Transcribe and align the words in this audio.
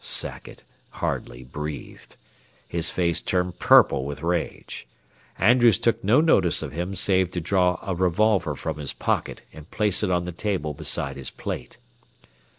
Sackett 0.03 0.63
hardly 0.97 1.43
breathed. 1.43 2.17
His 2.67 2.89
face 2.89 3.21
turned 3.21 3.59
purple 3.59 4.03
with 4.03 4.23
rage. 4.23 4.87
Andrews 5.37 5.77
took 5.77 6.03
no 6.03 6.19
notice 6.19 6.63
of 6.63 6.71
him 6.71 6.95
save 6.95 7.29
to 7.33 7.39
draw 7.39 7.77
a 7.83 7.93
revolver 7.93 8.55
from 8.55 8.79
his 8.79 8.93
pocket 8.93 9.43
and 9.53 9.69
place 9.69 10.01
it 10.01 10.09
on 10.09 10.25
the 10.25 10.31
table 10.31 10.73
beside 10.73 11.17
his 11.17 11.29
plate. 11.29 11.77